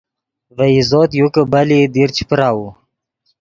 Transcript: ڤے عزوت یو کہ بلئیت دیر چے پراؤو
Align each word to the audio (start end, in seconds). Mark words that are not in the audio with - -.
ڤے 0.55 0.67
عزوت 0.77 1.11
یو 1.19 1.27
کہ 1.33 1.41
بلئیت 1.51 1.89
دیر 1.95 2.09
چے 2.15 2.23
پراؤو 2.29 2.67